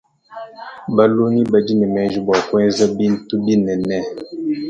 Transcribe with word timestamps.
Balongi 0.95 1.43
badi 1.51 1.73
ne 1.75 1.87
menji 1.95 2.19
bua 2.25 2.39
kuenza 2.47 2.83
bintu 2.99 3.33
binene. 3.43 3.97